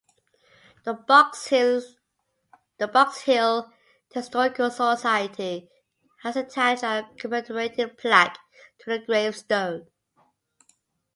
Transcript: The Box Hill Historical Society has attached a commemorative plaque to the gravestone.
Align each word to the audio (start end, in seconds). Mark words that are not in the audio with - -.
The 0.83 0.95
Box 0.95 1.45
Hill 1.47 1.83
Historical 4.11 4.71
Society 4.71 5.69
has 6.23 6.35
attached 6.35 6.81
a 6.81 7.07
commemorative 7.19 7.95
plaque 7.99 8.39
to 8.79 8.89
the 8.89 8.97
gravestone. 9.05 9.85